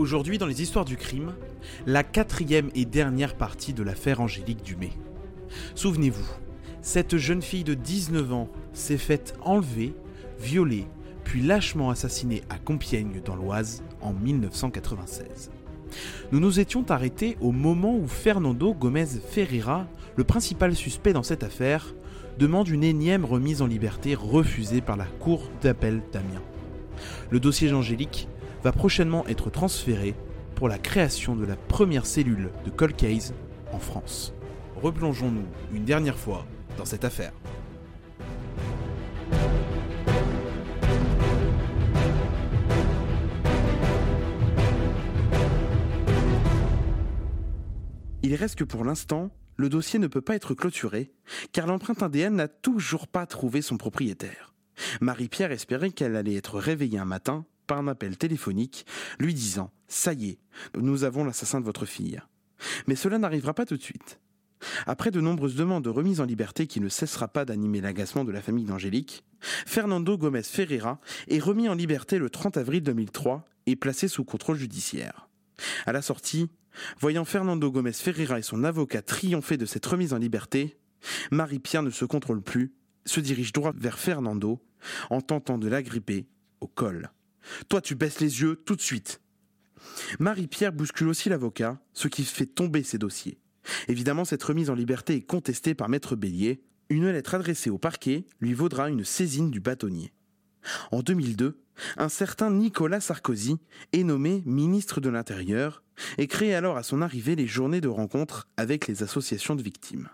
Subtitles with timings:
[0.00, 1.34] Aujourd'hui, dans les histoires du crime,
[1.84, 4.92] la quatrième et dernière partie de l'affaire Angélique Dumay.
[5.74, 6.26] Souvenez-vous,
[6.80, 9.92] cette jeune fille de 19 ans s'est faite enlever,
[10.40, 10.86] violer,
[11.22, 15.50] puis lâchement assassinée à Compiègne dans l'Oise en 1996.
[16.32, 19.86] Nous nous étions arrêtés au moment où Fernando Gomez Ferreira,
[20.16, 21.94] le principal suspect dans cette affaire,
[22.38, 26.42] demande une énième remise en liberté refusée par la Cour d'appel d'Amiens.
[27.28, 28.28] Le dossier d'Angélique
[28.62, 30.14] va prochainement être transféré
[30.54, 33.34] pour la création de la première cellule de Cold Case
[33.72, 34.34] en France.
[34.76, 37.32] Replongeons-nous une dernière fois dans cette affaire.
[48.22, 51.10] Il reste que pour l'instant, le dossier ne peut pas être clôturé,
[51.52, 54.54] car l'empreinte ADN n'a toujours pas trouvé son propriétaire.
[55.00, 58.84] Marie-Pierre espérait qu'elle allait être réveillée un matin par un appel téléphonique
[59.20, 60.38] lui disant⁇ Ça y est,
[60.76, 62.16] nous avons l'assassin de votre fille⁇
[62.88, 64.18] Mais cela n'arrivera pas tout de suite.
[64.88, 68.32] Après de nombreuses demandes de remise en liberté qui ne cessera pas d'animer l'agacement de
[68.32, 70.98] la famille d'Angélique, Fernando Gomez Ferreira
[71.28, 75.28] est remis en liberté le 30 avril 2003 et placé sous contrôle judiciaire.
[75.86, 76.50] À la sortie,
[76.98, 80.76] voyant Fernando Gomez Ferreira et son avocat triompher de cette remise en liberté,
[81.30, 82.74] Marie-Pierre ne se contrôle plus,
[83.06, 84.60] se dirige droit vers Fernando
[85.08, 86.26] en tentant de l'agripper
[86.60, 87.12] au col.
[87.68, 89.20] Toi, tu baisses les yeux tout de suite.
[90.18, 93.38] Marie-Pierre bouscule aussi l'avocat, ce qui fait tomber ses dossiers.
[93.88, 96.62] Évidemment, cette remise en liberté est contestée par Maître Bélier.
[96.88, 100.12] Une lettre adressée au parquet lui vaudra une saisine du bâtonnier.
[100.90, 101.60] En 2002,
[101.96, 103.58] un certain Nicolas Sarkozy
[103.92, 105.82] est nommé ministre de l'Intérieur
[106.18, 110.08] et crée alors à son arrivée les journées de rencontre avec les associations de victimes.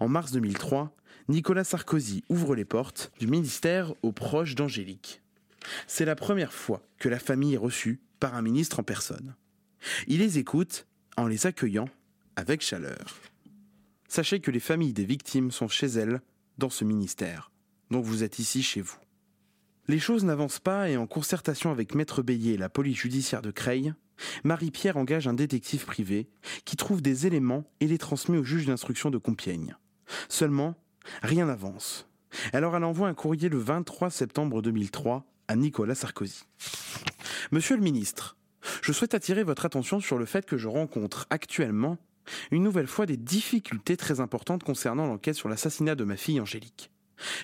[0.00, 0.96] En mars 2003,
[1.28, 5.22] Nicolas Sarkozy ouvre les portes du ministère aux proches d'Angélique.
[5.86, 9.34] C'est la première fois que la famille est reçue par un ministre en personne.
[10.06, 11.88] Il les écoute en les accueillant
[12.36, 13.16] avec chaleur.
[14.08, 16.20] Sachez que les familles des victimes sont chez elles,
[16.58, 17.50] dans ce ministère,
[17.90, 18.98] donc vous êtes ici chez vous.
[19.88, 23.50] Les choses n'avancent pas et en concertation avec Maître Bélier et la police judiciaire de
[23.50, 23.94] Creil,
[24.44, 26.28] Marie-Pierre engage un détective privé
[26.64, 29.76] qui trouve des éléments et les transmet au juge d'instruction de Compiègne.
[30.28, 30.76] Seulement,
[31.22, 32.06] rien n'avance.
[32.52, 36.44] Alors elle envoie un courrier le 23 septembre 2003 à Nicolas Sarkozy.
[37.50, 38.36] Monsieur le ministre,
[38.82, 41.98] je souhaite attirer votre attention sur le fait que je rencontre actuellement
[42.52, 46.92] une nouvelle fois des difficultés très importantes concernant l'enquête sur l'assassinat de ma fille Angélique.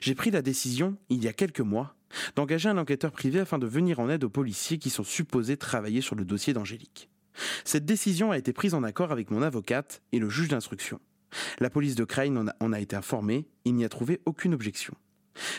[0.01, 1.97] J'ai pris la décision, il y a quelques mois,
[2.37, 6.01] d'engager un enquêteur privé afin de venir en aide aux policiers qui sont supposés travailler
[6.01, 7.11] sur le dossier d'Angélique.
[7.65, 11.01] Cette décision a été prise en accord avec mon avocate et le juge d'instruction.
[11.59, 14.95] La police de Crane en a, été informée, il n'y a trouvé aucune objection.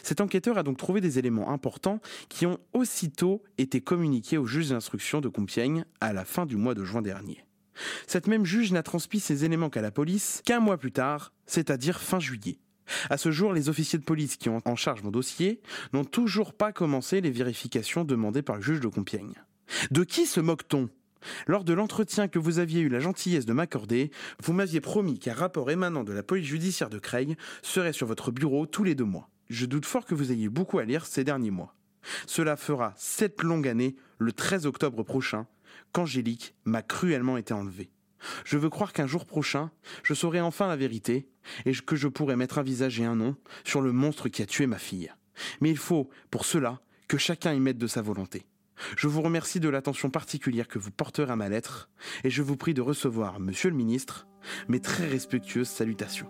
[0.03, 4.69] Cet enquêteur a donc trouvé des éléments importants qui ont aussitôt été communiqués au juge
[4.69, 7.43] d'instruction de Compiègne à la fin du mois de juin dernier.
[8.07, 11.99] Cette même juge n'a transmis ces éléments qu'à la police qu'un mois plus tard, c'est-à-dire
[11.99, 12.59] fin juillet.
[13.09, 15.61] À ce jour, les officiers de police qui ont en charge mon dossier
[15.93, 19.35] n'ont toujours pas commencé les vérifications demandées par le juge de Compiègne.
[19.91, 20.89] De qui se moque-t-on?
[21.47, 25.33] Lors de l'entretien que vous aviez eu la gentillesse de m'accorder, vous m'aviez promis qu'un
[25.33, 29.03] rapport émanant de la police judiciaire de Creil serait sur votre bureau tous les deux
[29.03, 29.29] mois.
[29.49, 31.75] Je doute fort que vous ayez beaucoup à lire ces derniers mois.
[32.25, 35.47] Cela fera sept longues années, le 13 octobre prochain,
[35.93, 37.91] qu'Angélique m'a cruellement été enlevée.
[38.45, 39.71] Je veux croire qu'un jour prochain,
[40.03, 41.29] je saurai enfin la vérité,
[41.65, 44.45] et que je pourrai mettre un visage et un nom sur le monstre qui a
[44.45, 45.11] tué ma fille.
[45.61, 48.45] Mais il faut, pour cela, que chacun y mette de sa volonté.
[48.95, 51.89] Je vous remercie de l'attention particulière que vous porterez à ma lettre,
[52.23, 54.27] et je vous prie de recevoir, monsieur le ministre,
[54.67, 56.29] mes très respectueuses salutations.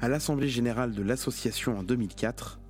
[0.00, 2.60] À l'Assemblée générale de l'association en 2004,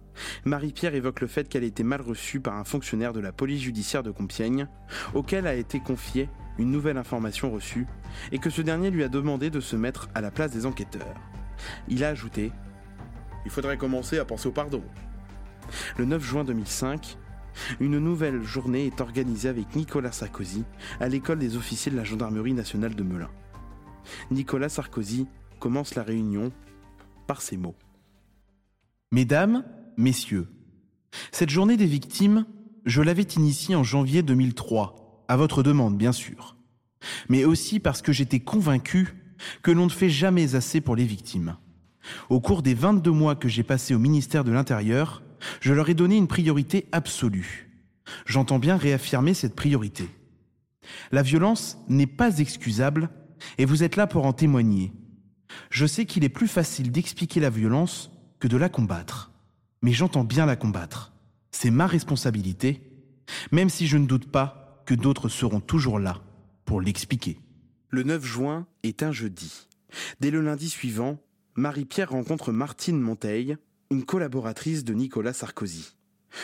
[0.47, 3.61] Marie-Pierre évoque le fait qu'elle a été mal reçue par un fonctionnaire de la police
[3.61, 4.67] judiciaire de Compiègne,
[5.13, 7.87] auquel a été confiée une nouvelle information reçue,
[8.33, 11.15] et que ce dernier lui a demandé de se mettre à la place des enquêteurs.
[11.87, 12.51] Il a ajouté
[13.45, 14.83] Il faudrait commencer à penser au pardon.
[15.99, 17.19] Le 9 juin 2005,
[17.81, 20.65] une nouvelle journée est organisée avec Nicolas Sarkozy
[20.99, 23.29] à l'école des officiers de la gendarmerie nationale de Melun.
[24.31, 25.27] Nicolas Sarkozy
[25.61, 26.53] commence la réunion
[27.29, 27.77] par ces mots.
[29.13, 29.65] Mesdames,
[29.97, 30.49] Messieurs,
[31.31, 32.47] cette journée des victimes,
[32.85, 36.57] je l'avais initiée en janvier 2003, à votre demande bien sûr,
[37.29, 39.15] mais aussi parce que j'étais convaincu
[39.63, 41.57] que l'on ne fait jamais assez pour les victimes.
[42.31, 45.23] Au cours des 22 mois que j'ai passés au ministère de l'Intérieur,
[45.61, 47.71] je leur ai donné une priorité absolue.
[48.25, 50.09] J'entends bien réaffirmer cette priorité.
[51.13, 53.11] La violence n'est pas excusable
[53.59, 54.93] et vous êtes là pour en témoigner.
[55.71, 58.11] Je sais qu'il est plus facile d'expliquer la violence
[58.41, 59.33] que de la combattre.
[59.83, 61.13] Mais j'entends bien la combattre.
[61.51, 62.83] C'est ma responsabilité,
[63.53, 66.21] même si je ne doute pas que d'autres seront toujours là
[66.65, 67.39] pour l'expliquer.
[67.91, 69.69] Le 9 juin est un jeudi.
[70.21, 71.19] Dès le lundi suivant,
[71.57, 73.57] Marie-Pierre rencontre Martine Monteil,
[73.91, 75.97] une collaboratrice de Nicolas Sarkozy.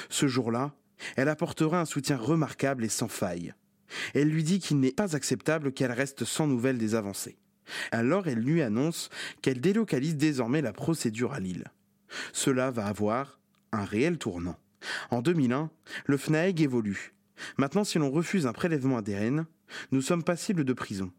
[0.08, 0.74] Ce jour-là,
[1.16, 3.52] elle apportera un soutien remarquable et sans faille.
[4.14, 7.36] Elle lui dit qu'il n'est pas acceptable qu'elle reste sans nouvelles des avancées.
[7.90, 9.10] Alors elle lui annonce
[9.42, 11.64] qu'elle délocalise désormais la procédure à Lille.
[12.32, 13.40] Cela va avoir
[13.72, 14.56] un réel tournant.
[15.10, 15.70] En 2001,
[16.06, 17.14] le FNAEG évolue.
[17.56, 19.46] Maintenant, si l'on refuse un prélèvement ADN,
[19.90, 21.10] nous sommes passibles de prison.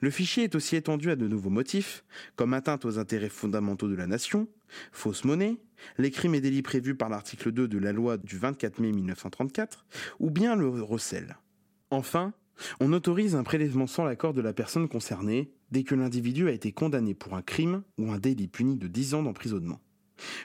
[0.00, 2.04] Le fichier est aussi étendu à de nouveaux motifs,
[2.36, 4.48] comme atteinte aux intérêts fondamentaux de la nation,
[4.92, 5.56] fausse monnaie,
[5.98, 9.86] les crimes et délits prévus par l'article 2 de la loi du 24 mai 1934,
[10.18, 11.38] ou bien le recel.
[11.90, 12.32] Enfin,
[12.80, 16.72] on autorise un prélèvement sans l'accord de la personne concernée dès que l'individu a été
[16.72, 19.80] condamné pour un crime ou un délit puni de 10 ans d'emprisonnement.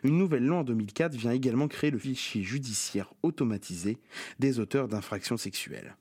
[0.03, 3.97] Une nouvelle loi en 2004 vient également créer le fichier judiciaire automatisé
[4.39, 5.97] des auteurs d'infractions sexuelles.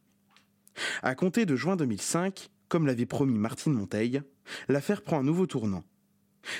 [1.02, 4.22] À compter de juin 2005, comme l'avait promis Martine Monteil,
[4.68, 5.84] l'affaire prend un nouveau tournant.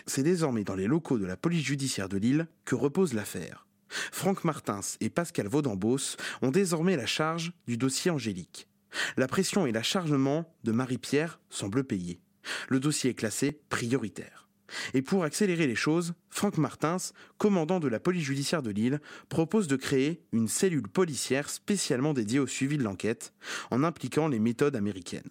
[0.07, 3.67] C'est désormais dans les locaux de la police judiciaire de Lille que repose l'affaire.
[3.89, 8.69] Franck Martins et Pascal Vaudambos ont désormais la charge du dossier Angélique.
[9.17, 12.21] La pression et l'acharnement de Marie-Pierre semblent payés.
[12.69, 14.49] Le dossier est classé prioritaire.
[14.95, 16.97] Et pour accélérer les choses, Franck Martins,
[17.39, 22.39] commandant de la police judiciaire de Lille, propose de créer une cellule policière spécialement dédiée
[22.39, 23.35] au suivi de l'enquête,
[23.71, 25.31] en impliquant les méthodes américaines.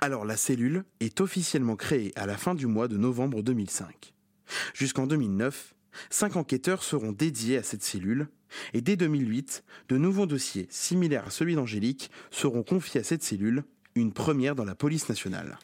[0.00, 4.14] Alors la cellule est officiellement créée à la fin du mois de novembre 2005.
[4.74, 5.74] Jusqu'en 2009,
[6.10, 8.28] cinq enquêteurs seront dédiés à cette cellule,
[8.74, 13.64] et dès 2008, de nouveaux dossiers similaires à celui d'Angélique seront confiés à cette cellule,
[13.94, 15.58] une première dans la police nationale.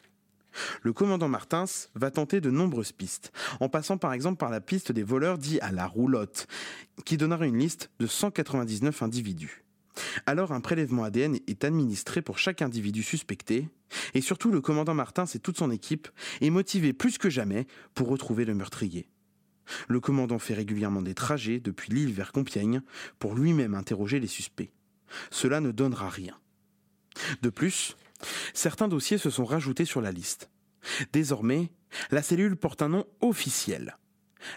[0.81, 4.91] Le commandant Martins va tenter de nombreuses pistes, en passant par exemple par la piste
[4.91, 6.47] des voleurs dits à la roulotte,
[7.05, 9.63] qui donnera une liste de 199 individus.
[10.25, 13.67] Alors un prélèvement ADN est administré pour chaque individu suspecté,
[14.13, 16.07] et surtout le commandant Martins et toute son équipe
[16.41, 19.09] est motivé plus que jamais pour retrouver le meurtrier.
[19.87, 22.81] Le commandant fait régulièrement des trajets depuis l'île vers Compiègne
[23.19, 24.71] pour lui-même interroger les suspects.
[25.29, 26.37] Cela ne donnera rien.
[27.41, 27.97] De plus,
[28.53, 30.49] certains dossiers se sont rajoutés sur la liste.
[31.13, 31.71] Désormais,
[32.11, 33.97] la cellule porte un nom officiel.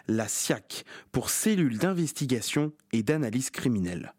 [0.09, 4.15] La SIAC, pour Cellule d'investigation et d'analyse criminelle.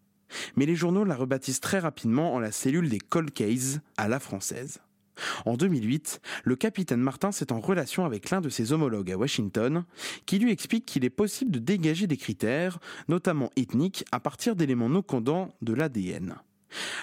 [0.55, 4.19] Mais les journaux la rebaptisent très rapidement en la cellule des cold cases à la
[4.19, 4.79] française.
[5.45, 9.83] En 2008, le capitaine Martin est en relation avec l'un de ses homologues à Washington,
[10.25, 14.89] qui lui explique qu'il est possible de dégager des critères, notamment ethniques, à partir d'éléments
[14.89, 16.35] non condants de l'ADN.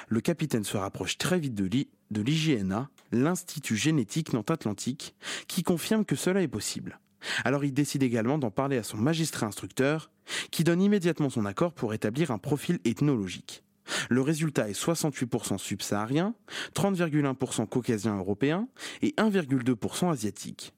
[0.09, 5.15] Le capitaine se rapproche très vite de l'IGNA, l'Institut génétique Nantes-Atlantique,
[5.47, 7.01] qui confirme que cela est possible.
[7.45, 10.11] Alors il décide également d'en parler à son magistrat instructeur,
[10.51, 13.65] qui donne immédiatement son accord pour établir un profil ethnologique.
[14.11, 16.35] Le résultat est 68% subsaharien,
[16.75, 18.69] 30,1% caucasien européen
[19.01, 20.75] et 1,2% asiatique.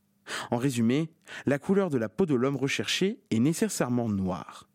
[0.52, 1.11] En résumé,
[1.44, 4.70] la couleur de la peau de l'homme recherché est nécessairement noire.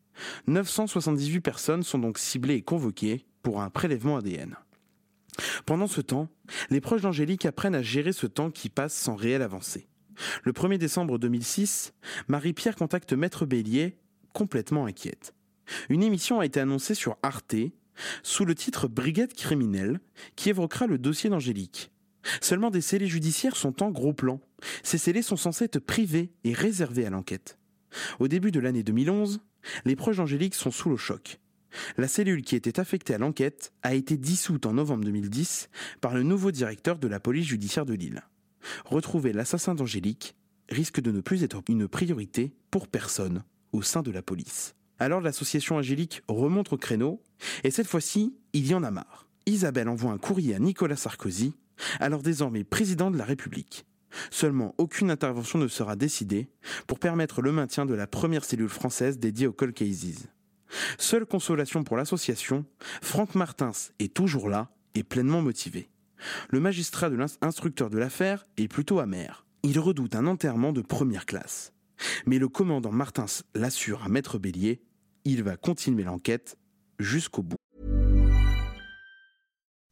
[0.47, 4.55] 978 personnes sont donc ciblées et convoquées pour un prélèvement ADN.
[5.65, 6.29] Pendant ce temps,
[6.69, 9.87] les proches d'Angélique apprennent à gérer ce temps qui passe sans réelle avancée.
[10.43, 11.93] Le 1er décembre 2006,
[12.27, 13.97] Marie-Pierre contacte Maître Bélier,
[14.33, 15.33] complètement inquiète.
[15.89, 17.55] Une émission a été annoncée sur Arte,
[18.23, 19.99] sous le titre Brigade criminelle,
[20.35, 21.91] qui évoquera le dossier d'Angélique.
[22.41, 24.39] Seulement des scellés judiciaires sont en gros plan.
[24.83, 27.57] Ces scellés sont censés être privés et réservés à l'enquête.
[28.19, 29.41] Au début de l'année 2011,
[29.85, 31.39] les proches d'Angélique sont sous le choc.
[31.97, 35.69] La cellule qui était affectée à l'enquête a été dissoute en novembre 2010
[36.01, 38.23] par le nouveau directeur de la police judiciaire de Lille.
[38.85, 40.35] Retrouver l'assassin d'Angélique
[40.69, 44.75] risque de ne plus être une priorité pour personne au sein de la police.
[44.97, 47.21] Alors l'association Angélique remonte au créneau,
[47.63, 49.27] et cette fois-ci, il y en a marre.
[49.45, 51.53] Isabelle envoie un courrier à Nicolas Sarkozy,
[51.99, 53.85] alors désormais président de la République.
[54.31, 56.47] Seulement, aucune intervention ne sera décidée
[56.87, 60.27] pour permettre le maintien de la première cellule française dédiée aux cold cases.
[60.97, 62.65] Seule consolation pour l'association,
[63.01, 65.89] Franck Martins est toujours là et pleinement motivé.
[66.49, 69.45] Le magistrat de l'instructeur de l'affaire est plutôt amer.
[69.63, 71.73] Il redoute un enterrement de première classe.
[72.25, 74.81] Mais le commandant Martins l'assure à Maître Bélier,
[75.23, 76.57] il va continuer l'enquête
[76.99, 77.57] jusqu'au bout.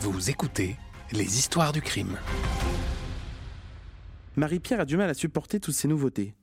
[0.00, 0.76] Vous écoutez
[1.10, 2.18] les histoires du crime.
[4.36, 6.34] Marie-Pierre a du mal à supporter toutes ces nouveautés.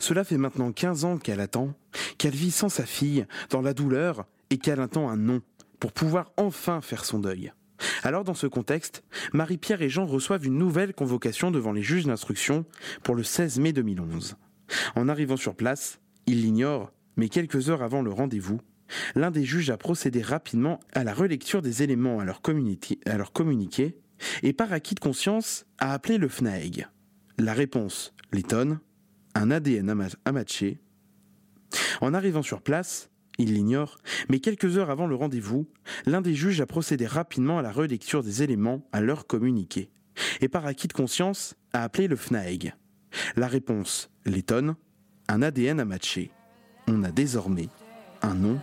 [0.00, 1.72] Cela fait maintenant 15 ans qu'elle attend,
[2.18, 5.40] qu'elle vit sans sa fille, dans la douleur, et qu'elle attend un nom,
[5.78, 7.52] pour pouvoir enfin faire son deuil.
[8.02, 12.64] Alors dans ce contexte, Marie-Pierre et Jean reçoivent une nouvelle convocation devant les juges d'instruction
[13.04, 14.34] pour le 16 mai 2011.
[14.96, 18.60] En arrivant sur place, ils l'ignorent, mais quelques heures avant le rendez-vous,
[19.14, 23.98] l'un des juges a procédé rapidement à la relecture des éléments à leur, communiqué
[24.42, 26.86] et par acquis de conscience a appelé le FNAEG.
[27.38, 28.80] La réponse l'étonne,
[29.34, 30.80] un ADN à matcher.
[32.00, 33.98] En arrivant sur place, il l'ignore,
[34.30, 35.68] mais quelques heures avant le rendez-vous,
[36.06, 39.90] l'un des juges a procédé rapidement à la relecture des éléments à leur communiqué,
[40.40, 42.74] et par acquis de conscience a appelé le FNAEG.
[43.36, 44.76] La réponse l'étonne,
[45.28, 46.30] un ADN à matcher.
[46.88, 47.68] On a désormais
[48.22, 48.58] un nom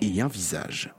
[0.00, 0.95] et un visage.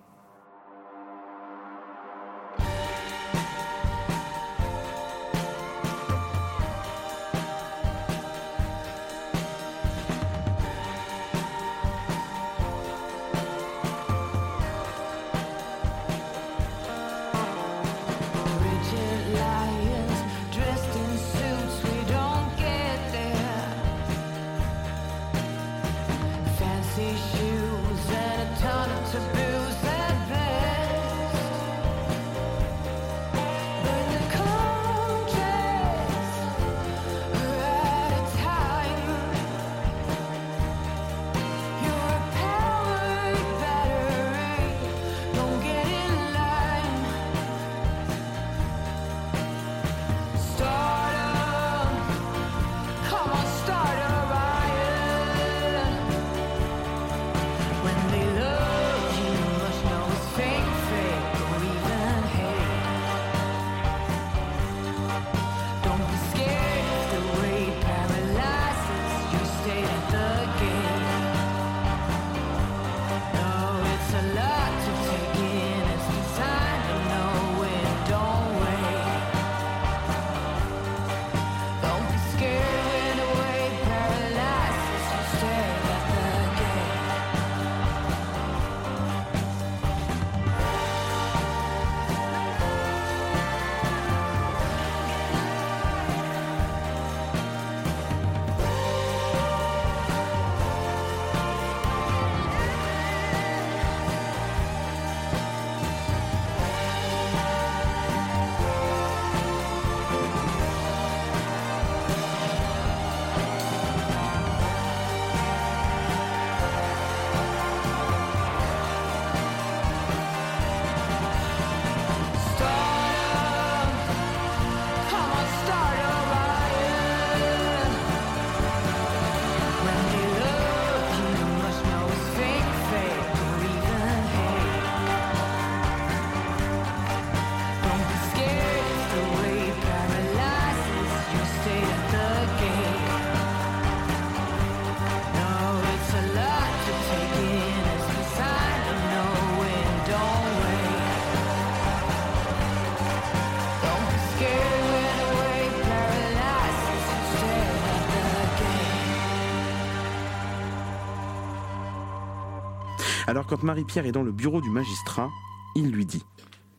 [163.37, 165.29] Alors quand Marie-Pierre est dans le bureau du magistrat,
[165.75, 166.23] il lui dit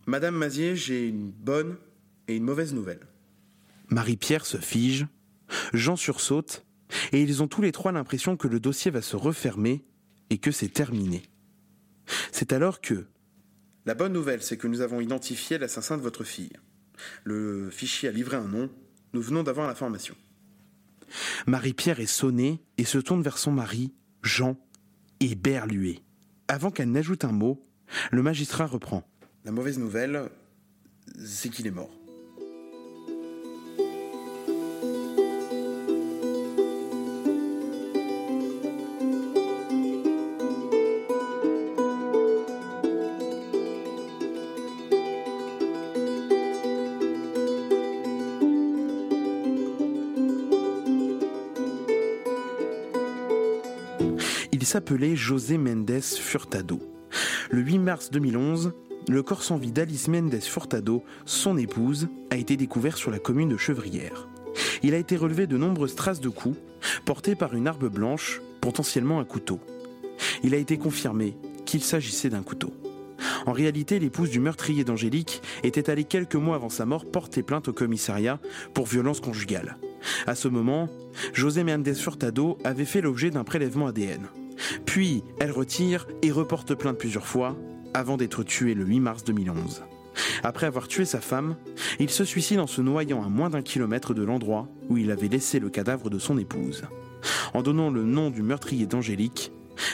[0.06, 1.76] Madame Mazier, j'ai une bonne
[2.26, 3.06] et une mauvaise nouvelle.
[3.90, 5.06] Marie-Pierre se fige,
[5.72, 6.66] Jean sursaute,
[7.12, 9.84] et ils ont tous les trois l'impression que le dossier va se refermer
[10.30, 11.22] et que c'est terminé.
[12.32, 13.06] C'est alors que...
[13.86, 16.56] La bonne nouvelle, c'est que nous avons identifié l'assassin de votre fille.
[17.22, 18.68] Le fichier a livré un nom,
[19.12, 20.16] nous venons d'avoir l'information.
[21.46, 23.94] Marie-Pierre est sonnée et se tourne vers son mari,
[24.24, 24.56] Jean,
[25.20, 26.02] éberlué.
[26.48, 27.62] Avant qu'elle n'ajoute un mot,
[28.10, 29.02] le magistrat reprend.
[29.44, 30.30] La mauvaise nouvelle,
[31.22, 31.90] c'est qu'il est mort.
[54.68, 56.78] S'appelait José Méndez Furtado.
[57.50, 58.74] Le 8 mars 2011,
[59.08, 63.48] le corps sans vie d'Alice Méndez Furtado, son épouse, a été découvert sur la commune
[63.48, 64.28] de Chevrières.
[64.82, 66.58] Il a été relevé de nombreuses traces de coups,
[67.06, 69.58] portées par une arme blanche, potentiellement un couteau.
[70.42, 72.74] Il a été confirmé qu'il s'agissait d'un couteau.
[73.46, 77.68] En réalité, l'épouse du meurtrier d'Angélique était allée quelques mois avant sa mort porter plainte
[77.68, 78.38] au commissariat
[78.74, 79.78] pour violence conjugale.
[80.26, 80.90] À ce moment,
[81.32, 84.28] José Méndez Furtado avait fait l'objet d'un prélèvement ADN.
[84.84, 87.56] Puis, elle retire et reporte plainte plusieurs fois
[87.94, 89.82] avant d'être tuée le 8 mars 2011.
[90.42, 91.56] Après avoir tué sa femme,
[91.98, 95.28] il se suicide en se noyant à moins d'un kilomètre de l'endroit où il avait
[95.28, 96.84] laissé le cadavre de son épouse.
[97.54, 99.52] En donnant le nom du meurtrier d'Angélique,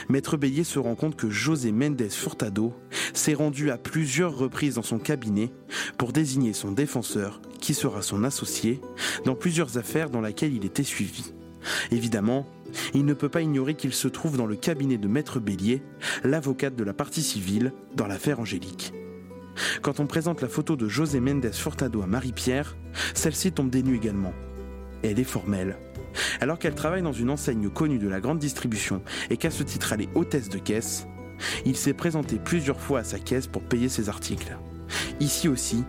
[0.09, 2.73] Maître Bélier se rend compte que José Méndez Furtado
[3.13, 5.51] s'est rendu à plusieurs reprises dans son cabinet
[5.97, 8.81] pour désigner son défenseur, qui sera son associé,
[9.25, 11.33] dans plusieurs affaires dans lesquelles il était suivi.
[11.91, 12.45] Évidemment,
[12.93, 15.81] il ne peut pas ignorer qu'il se trouve dans le cabinet de Maître Bélier,
[16.23, 18.93] l'avocate de la partie civile, dans l'affaire Angélique.
[19.81, 22.75] Quand on présente la photo de José Méndez Furtado à Marie-Pierre,
[23.13, 24.33] celle-ci tombe des également.
[25.03, 25.77] Elle est formelle.
[26.41, 29.93] Alors qu'elle travaille dans une enseigne connue de la grande distribution et qu'à ce titre
[29.93, 31.07] elle est hôtesse de caisse,
[31.65, 34.57] il s'est présenté plusieurs fois à sa caisse pour payer ses articles.
[35.19, 35.83] Ici aussi,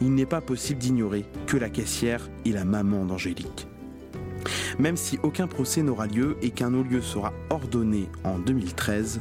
[0.00, 3.68] il n'est pas possible d'ignorer que la caissière est la maman d'Angélique.
[4.78, 9.20] Même si aucun procès n'aura lieu et qu'un non-lieu sera ordonné en 2013,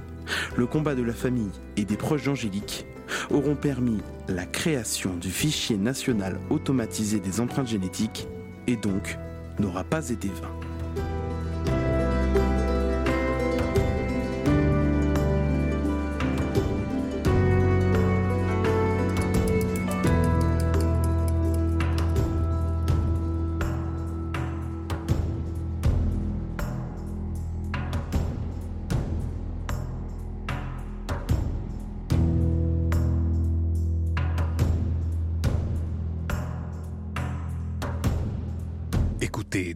[0.56, 2.86] le combat de la famille et des proches d'Angélique
[3.30, 8.28] auront permis la création du fichier national automatisé des empreintes génétiques
[8.68, 9.18] et donc
[9.60, 10.67] n'aura pas été vain.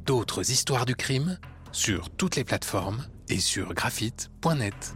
[0.06, 1.38] D'autres histoires du crime
[1.72, 4.96] sur toutes les plateformes et sur graphite.net.